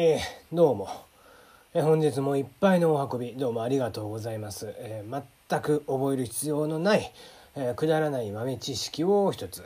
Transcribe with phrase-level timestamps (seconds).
[0.00, 0.88] えー、どうも、
[1.74, 7.12] えー、本日もいっぱいのお運びどうもありがとうございます、えー、全く覚える必要のない、
[7.56, 9.64] えくだらない豆知識を一つ、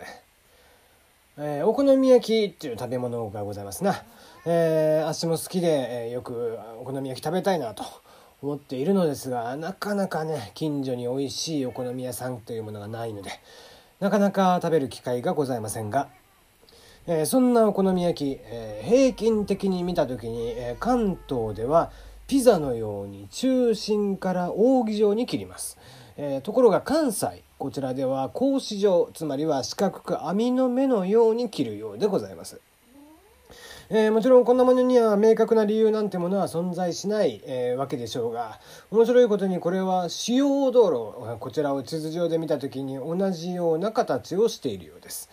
[1.36, 4.04] えお好み焼きっていう食べ物がございますな、
[4.46, 7.84] え私も好きで、えよくお好み焼き食べたいなと
[8.40, 13.30] 思っているのですがなかなかね近所に美味しいお好み屋さんというものがないので
[14.00, 16.08] なかなか食べる機会がございませんが
[17.06, 21.90] えー、そんなお好み焼き、えー、平均的に見た時に、えー、関東では
[22.28, 25.76] ピザのように中心から扇状に切ります、
[26.16, 32.60] えところが関西こちらでは格子状つまりは四角く網の目のように切るようでございます
[33.94, 38.58] えー、もちろんこんなものには明確な理由なんてものは存在しない、えー、わけでしょうが
[38.90, 45.28] 面白いことにこれは主要道路こちらを地図上で見た時に同じような形をしているようです。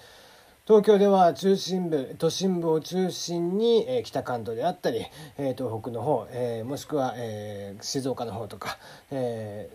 [0.70, 5.04] 東京では中心部都心部を中心に、えー、北関東であったり、
[5.40, 8.78] えー、東北の方、えー、もしくは、え静岡の方とか、
[9.10, 9.68] え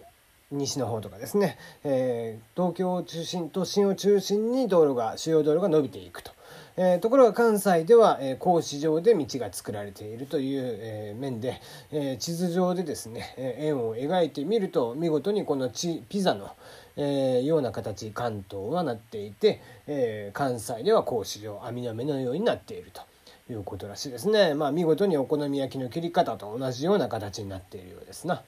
[0.52, 6.30] 西の方とかですね、え東京を中心都心を中心に道路が主要道路が伸びていくと。
[6.76, 11.60] えー、ところが関西では、えー、格子状で道が作られているという、えー、面で、
[11.92, 16.50] えー、地図上でですね、えー、円を描いてみると見事にこのチピザの、
[16.96, 23.02] えー、ような形関東はなっていて、えー、関西では格子状網の目のようになっていると。
[23.50, 24.54] いうことらしいですね。
[24.54, 28.42] まあ見事にお好み焼きの切り方と同じような形になっているようですな。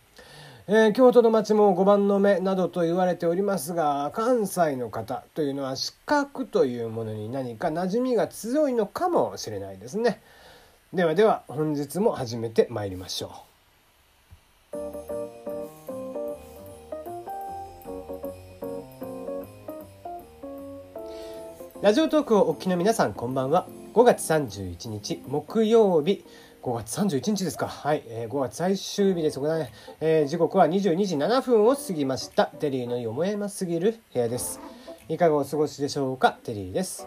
[0.69, 10.21] えー、京都の町も5番の目などと言われておりますが関西の方というのは四角というものに何か馴染みが強いのかもしれないですね
[10.93, 13.45] ではでは本日も始めてまいりましょ
[14.73, 15.26] う
[21.83, 26.25] ラジオトークをお聞きの皆さんこんばんは5月31日木曜日
[26.63, 27.69] 5月31日ですか。
[27.69, 28.03] はい。
[28.07, 29.39] えー、5月最終日です。
[29.41, 32.47] ねえー、時刻は22時7分を過ぎました。
[32.47, 34.59] テリーのよもやますぎる部屋です。
[35.11, 37.07] いかがお過ごしでしょうかテリーです。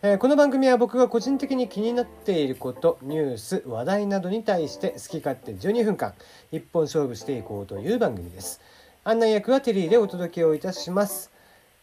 [0.00, 6.14] えー、この番組は僕が個人的に気になっていること、ニュース、話題などに対して好き勝手12分間、
[6.52, 8.60] 一本勝負していこうという番組です。
[9.02, 11.32] 案内役はテリーでお届けをいたします。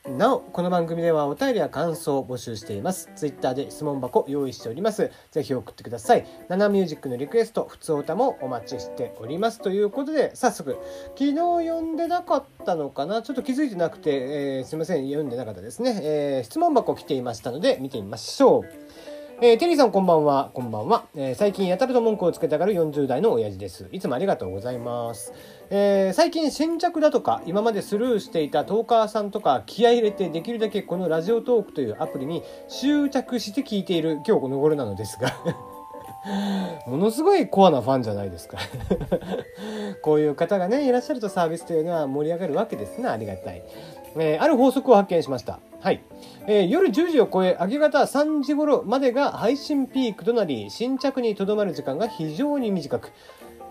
[0.07, 3.09] なお、この番組ではお便りや感想を募集しています。
[3.15, 5.09] ツイッターで質問箱用意しております。
[5.31, 6.27] ぜひ送ってください。
[6.47, 9.59] ナナミュージックのリクエスト、普通歌もお待ちしております。
[9.59, 10.77] ということで、早速、
[11.17, 13.23] 昨日読んでなかったのかな？
[13.23, 15.99] ちょっと気づいてなくて、えー、すいません、読んでなかったですね。
[16.03, 18.63] えー、質問箱来ていましたので、見てみましょう。
[19.41, 20.49] えー、テリーさんこんばんは。
[20.53, 21.07] こんばんは。
[21.13, 23.89] えー、最近やたらと文句をつけたがる40代の親父です。
[23.91, 25.33] いつもありがとうございます。
[25.69, 35.33] えー、最近新着だとか、今までスルーしていたトーカーさんとか、気合入れてできるだけこのラジオトークというアプリに執着して聞いている今日この頃なのですが
[36.87, 38.57] ものすごいコアなファンじゃないですか
[40.01, 43.07] こういう方がね、いらっしゃるとサービスというのは盛り上がるわけですね。
[43.07, 43.63] ありがたい。
[44.17, 45.59] えー、ある法則を発見しました。
[45.81, 46.01] はい。
[46.47, 53.11] えー、夜10時を超え、明け方3時頃までが配信ピークとなり、新着にとどまる時間が非常に短く、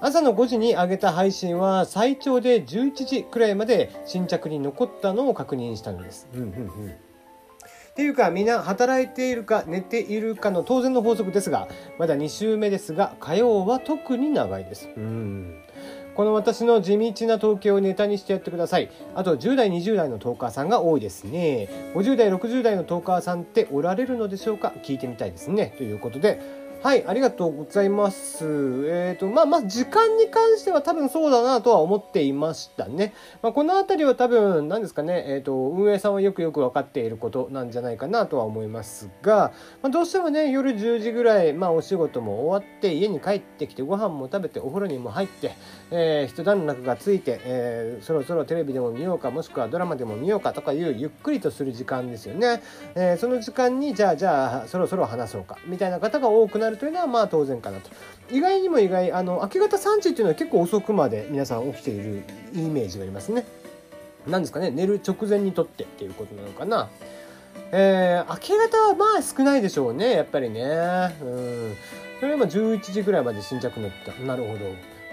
[0.01, 6.29] 朝の5時に上げた配信は最長で11時くらいまで新着に残ったのを確認したのです。
[6.35, 6.51] うんうんう
[6.89, 6.95] ん
[7.95, 14.91] っていうかみんな働いているか寝ているかの当然の法則ですがまだ2週目ですが火曜は特に長いです。
[14.97, 15.64] うん
[16.15, 18.91] この私の地道な統計をネタにしてやってください。
[19.15, 21.69] あと10代、20代のトーカーさんが多いですね。
[21.95, 24.73] 50代、60代のトーカーさんっておられるのでしょうか？
[24.83, 25.75] 聞いてみたいですね。
[25.77, 26.41] ということで、
[26.85, 28.45] はい、ありがとうございます。
[28.45, 33.15] えっ、ー、と、まあまあ、時間に関しては多分そうだなとは思っていましたね。
[33.41, 45.53] まあ、このあたりは多分、何ですかね、えっ、ー、と、運営さんはよくよく分かっていることなんじゃないかなとは思いますが、まあ、どうしてもね、夜10時ぐらい、まあ、お仕事も終わって、家に帰ってきて、ご飯も食べて、お風呂にも入って、
[45.91, 52.63] えー、一段落がついて、えー、そろそろテレビでも見ようか、もしくはドラマでも見ようかとかいう、ゆっくりとする時間ですよね。
[52.95, 57.91] えー、その時間に、じゃあ、じゃあ、そろそろ話そうか、みたいな方が多くなるるというのはまあ当然かなと。
[58.31, 62.23] 意外にも意外、あの、明け方3時っていうのは結構遅くまで皆さん起きている
[62.55, 63.45] イメージがありますね。
[64.27, 66.89] なんですかね、寝る直前にとってっていうことなのかな。
[67.73, 70.63] えー、明け方はまあ少ないでしょうね、やっぱりね。
[70.63, 71.77] うん。
[72.21, 74.13] それは11時ぐらいまで新着になった。
[74.23, 74.61] なるほど。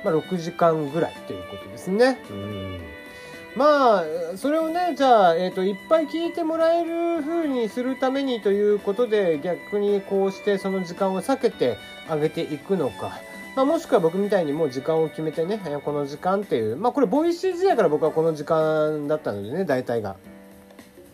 [0.03, 2.23] まあ6時間ぐらいということですね。
[2.29, 2.79] うん。
[3.55, 4.03] まあ、
[4.37, 11.77] それをね、じゃあ、えっ、ー、と、いっぱい聞いてもらえる風にするためにということで、逆にこうしてその時間を避けて
[12.07, 13.19] あげていくのか。
[13.55, 20.15] まあ、もしくは僕みたいにもう時間を決めてね、この時間っていう、まあこれ Voicy 時代から僕はこの時間だったのでね、大体が。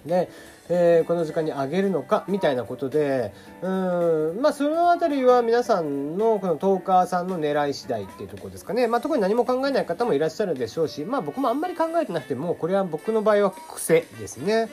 [0.07, 0.30] で、
[0.69, 14.69] えー、この時間に上げるのかみたいなことでうんまあその辺りは皆さんのこのトーカーさんの狙い次第っていうところですかね、まあ、特に何も考えない方もいらっしゃるでしょうし、まあ、僕もあんまり考えてなくてもこれは僕の場合は癖ですね。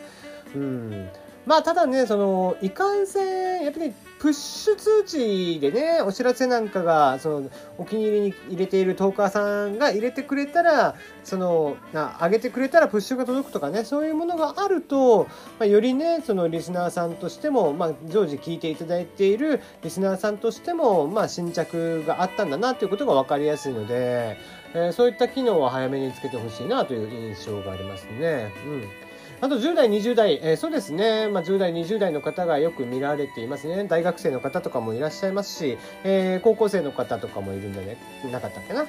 [0.55, 1.09] うん
[1.47, 10.95] まあただねそのいかんせんやっぱりプッシュ通知でねお知らせなんかがそのお気に入りに入れているトーカーさんが入れてくれたら
[11.25, 15.25] そのな上げてくれたらプッシュが届くとかねそういうものがあると、
[15.59, 24.39] まあ、よりねそのリスナーさんとしても、まあ、常時聞いていただいているリスナーさんとしても、まあ、新着があったんだなということが分かりやすいので、
[24.73, 28.53] えー、そういった機能は早めにつけてほしいなという印象がありますね。
[28.67, 29.04] うん
[29.45, 33.85] あと10代、20代、えー、そうですね、まあ、10代、20代の方がよく見られていますね。
[33.85, 37.99] 大学生の方とかもいらっしゃいますし、えー、高校生の方とかもいるんじゃね、
[38.33, 38.85] なかったっけな？
[38.85, 38.89] うん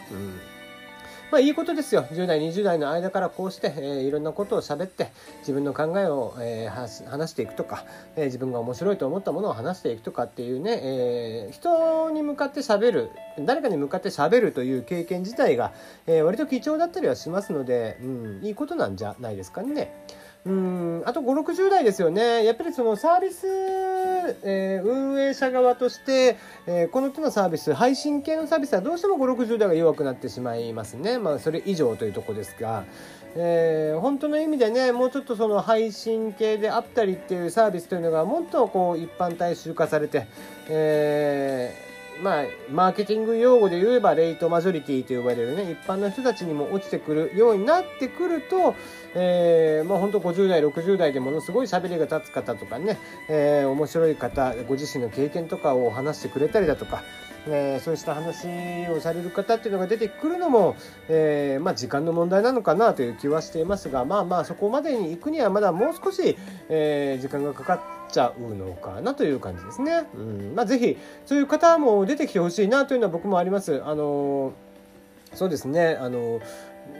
[1.29, 2.05] まあいいことですよ。
[2.09, 7.83] 10代、20代の間からこうして、えー、いろんなことを喋って、自分の考えを、えー、話していくとか、
[8.15, 13.09] えー、自分が面白いと思ったものを話していくとかっていうね、えー、人に向かって喋る、
[13.39, 15.73] 誰かに向かって喋るという経験自体が、
[16.07, 19.91] えー、割と貴重だったりはしますので、うん、いいことなんじゃないですかね。
[20.45, 22.45] うんあと5、60代ですよね。
[22.45, 23.47] やっぱりそのサービス、
[24.43, 26.37] えー、運営者側として、
[26.67, 31.17] えー、この手のサービス、配信系のサービスはどうしても5、60代が弱くなってしまいますね。
[31.17, 32.85] まあ、それ以上というとこですが、
[33.35, 40.27] えー、本当の意味でね、もうちょっとその配信系であったりっていうサービスというのがもっとこう一般大衆化されて、
[40.69, 41.84] えー
[42.21, 48.75] まあ、マーケティング用語で言えばレイトマジョリティと呼ばれるね、一般の人たちにも落ちてくるようになってくると、
[49.15, 52.97] えー、まあ本当50代、60代でものすごい喋りが立つ方とかね、
[53.29, 57.03] えー、面白い方、ご自身の経験とかを話してくれたりだとか、
[57.47, 58.47] えー、そうした話
[58.89, 60.75] をされる方っていうのが出てくるのも、
[61.09, 66.37] えー、まあ、時間の問題なのかなという気はしていますがまあまあそこまでに行くにはまだもう少し、
[66.69, 70.07] え、時間がかかってちゃうのかなという感じですね。
[70.15, 73.81] うんまあ、ぜひそういう方も出てきてほしいなというのは僕もあります。
[73.83, 74.53] あの
[75.33, 76.39] そうですねあの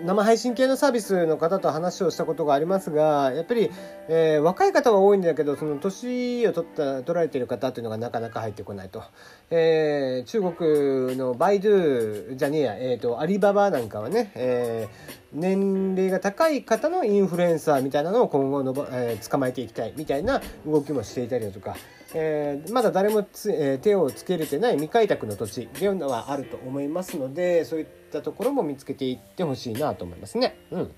[0.04, 3.72] 生配信系のサービスの方と話をしたことがありますがやっぱり、
[4.10, 9.04] えー、若い方は多いんだけどその年を取った取られている方というのがなかなか入ってこないと、
[9.52, 21.76] えー、中国のバイドゥじゃねえや、えーと、アリババなんかはね、えー、年齢が高い方のインフルエンサーみたいなのを今後のば、えー、捕まえていきたいみたいな動きもしていたりだとか、
[22.14, 30.58] えー、まだ誰もつ、えー、手をつけれてない未開拓の土地というのはあると思いますのでそういったところも見つけていってほしいなと思いますね。
[30.72, 30.92] うん。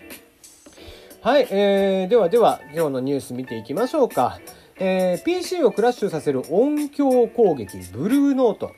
[1.21, 4.39] はい、えー、ではでは今日のニュース見ていきましょうか。
[4.79, 8.71] えー、PC をクラッシュさせる音響攻撃、ブルーノート。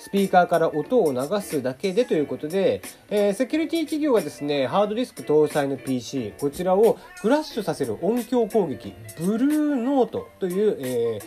[0.00, 2.80] スピーカーから音を流すだけでということで、
[3.10, 11.20] えー、セキュリティ企業がですね、ハードディスク搭載の PC、こちらをクラッシュさせる音響攻撃、ブルーノートという、え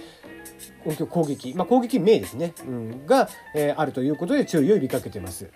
[0.83, 5.51] ー、音響攻撃、まあ、攻撃名ですね、うん、が、えー、あるということで注意を呼びかけています。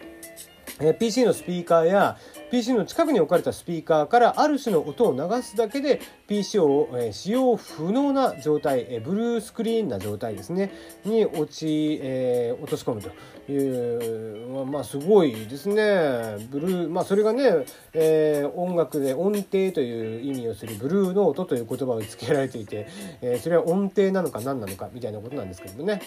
[0.79, 2.17] え PC のスピーカーや
[2.51, 10.71] PC の近くに置かれたスピーカーからある種の音を流すだけで PC を、え使用不能な状態、えブルースクリーンな状態ですね
[11.05, 13.11] に落ち、えー、落とし込むと
[13.51, 22.87] いうまあ、すごいですねブルーまあそれがね、えー、音楽で音程という意味をするブルーノートという言葉を付けられていて、
[23.21, 26.01] えー、それは音程なのか何なのかみたいなことなんですけどもね。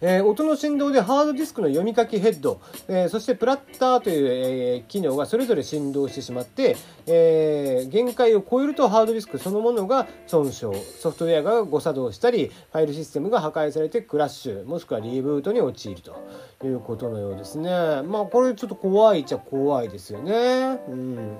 [0.00, 6.76] えー、音の振動でハードディスクの読み書きヘッド、えー、そしてプラッターという、えー、機能がそれぞれ振動してしまって、
[7.06, 16.16] え限界を超えるとハードディスクそのものが損傷ソフトウェアが誤作動したりファイルシステムが破壊されてクラッシュもしくはリブートに陥ると
[16.64, 17.70] いうことのようですね。
[18.02, 20.80] まあこれちょっと怖いっちゃ怖いですよね。
[20.88, 21.38] うん。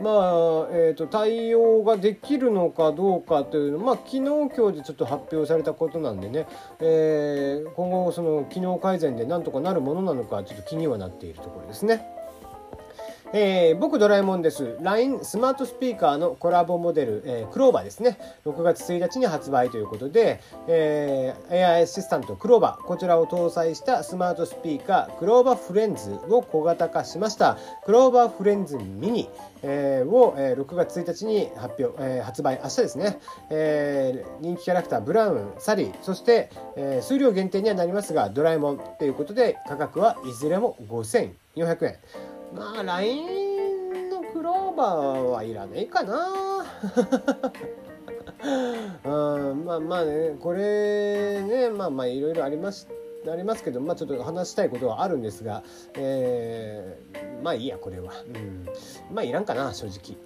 [0.00, 6.46] まあ、えーと、対応ができるのかどうかというのまあ昨日今日でちょっと発表されたことなんでね、
[6.80, 12.19] えー、今後その機能改善でなんとかなるものなのかちょっと気にはなっているところですね。
[13.32, 14.76] えー、僕ドラえもんです。
[14.80, 18.18] LINE スマートスピーカーのコラボモデル、えー、クローバーですね。
[18.44, 27.56] 6月1日に発売ということで、えー、AI アシスタントクローバーこちらを搭載したスマートスピーカークローバーフレンズを小型化しました。
[27.84, 29.28] クローバーフレンズミニ、
[29.62, 33.20] えー、を、えー、6月1日に発表、えー、発売明日ですね、
[33.50, 41.96] えー、人気キャラクターブラウンサリーそして、えー、数量限定にはなりますがドラえもんということで価格はいずれも5400円。
[42.54, 46.28] まあ LINE のクローバーはいらねえかな。
[49.04, 52.88] うん、まあまあねこれねまあまあいろいろあります
[53.30, 55.62] ありますけどまあちょっと話したいことはあるんですが、
[55.94, 58.66] えー、まあいいやこれは、うん、
[59.14, 60.16] まあいらんかな正直。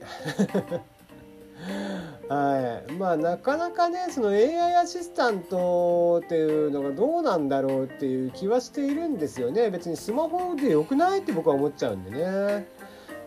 [2.29, 9.71] はい、まあなかなかねその AI アシスタントっていうのがどうなんだろうっていう気はしているんですよね。
[9.71, 12.67] 別にスマホでよくないって僕は思っちゃうんでね、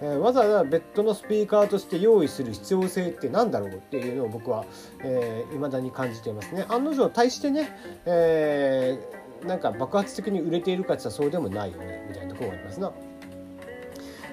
[0.02, 4.66] えー、わざわざ別途のスピーカーとして用意する必要性って何だろうっていうのを僕は、
[5.02, 6.66] えー、未だに感じていますね。
[6.70, 12.92] 案の定対してね、えー、なんか爆発的に売れているかって言ったらそうでもないよねみたいなところがありますな。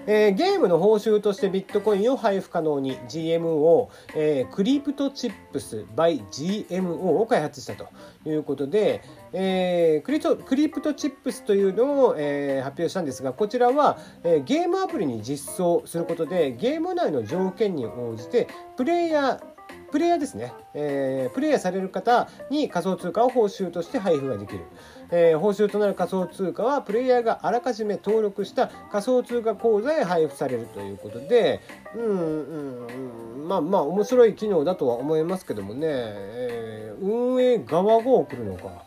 [0.07, 7.89] えー、ゲームの報酬としてビットコインを配布可能に GMO、えー、クリプトチップス by GMO を開発したと
[8.27, 19.54] いうことで、えー、クリトクリプトチップスというのを、えー、発表したんですがこちらは、えー、ゲームアプリに実装することでゲーム内の条件に応じてプレイヤー
[19.95, 24.65] プレイヤーですね、えー、プレイヤーされる方に仮想通貨を報酬として配布ができる、
[25.13, 31.61] えー、報酬となる仮想通貨はプレイヤーがあらかじめ登録した仮想通貨口座へ配布されるということで
[31.95, 38.85] うんうんまあまあ面白い機能だとは思いますけどもね、えー、運営側が送るのか。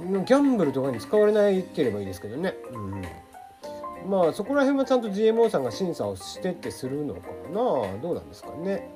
[0.00, 2.54] ギャンブルとかに使われなければいいですけどね。
[2.72, 3.02] うん。
[4.08, 8.00] まあそこら辺はちゃんと GMO さんが審査をしてってするのかな。
[8.00, 8.88] どうなんですかね。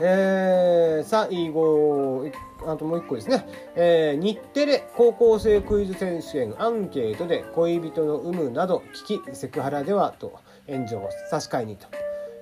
[0.00, 2.30] えー、最後、
[2.66, 3.46] あともう一個ですね。
[3.74, 10.38] えー、日テレ高校生クイズ選手権アンケートで恋人の有無など聞きセクハラではと
[10.68, 11.86] 炎上を差し替えにと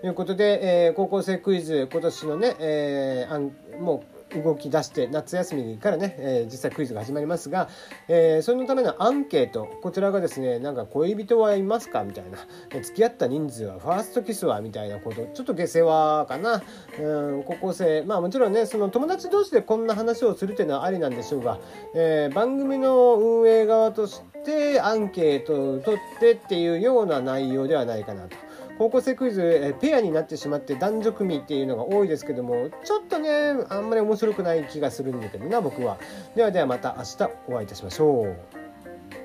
[0.06, 7.69] いうことで、えー、高校生クイズ今年のね、えー、もう動き出して夏休みからね、えー、実際クイズが始まりますが、
[8.09, 12.38] えー、そのためのアンケートこちらがですねなんか恋人はいますかみたいな
[12.83, 16.62] 付き合った人数はファーストキスはみたいなことちょっと下世話かな
[17.00, 21.59] うん高校生まあもちろんねその友達同士でこんな話をするっていうのはありなんでしょうが、
[21.95, 28.45] えー、番組の運営側としてアンケートを取ってっていうような内容ではないかなと。
[28.78, 33.30] 高校生クイズ、えペアになってしまって男女組っていうのが多いですけどもちょっとね
[33.68, 35.99] あんまり面白くない気がするんだけどな僕は。
[36.35, 38.65] ではではまた明日お会いいたしましょう。